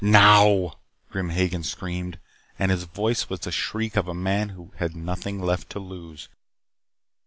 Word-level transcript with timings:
"Now," 0.03 0.79
Grim 1.11 1.29
Hagen 1.29 1.61
screamed, 1.61 2.17
and 2.57 2.71
his 2.71 2.85
voice 2.85 3.29
was 3.29 3.41
the 3.41 3.51
shriek 3.51 3.95
of 3.95 4.07
a 4.07 4.15
man 4.15 4.49
who 4.49 4.71
has 4.77 4.95
nothing 4.95 5.39
left 5.39 5.69
to 5.73 5.79
lose. 5.79 6.27